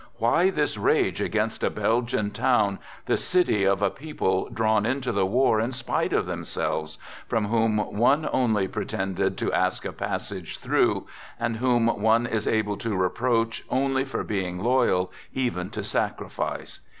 [0.17, 5.27] Why• this rage against a Belgian town, the city of a people; drawn into the
[5.27, 7.49] war in spite of themselves, from.
[7.49, 12.77] whom one only pretended to ask a passage through, < and whom one is able
[12.77, 16.79] to reproach only for being loyal even to sacrifice?